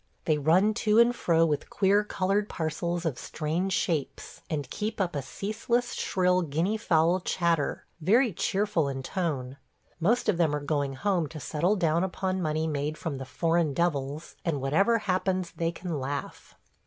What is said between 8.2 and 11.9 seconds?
cheerful in tone. Most of them are going home to settle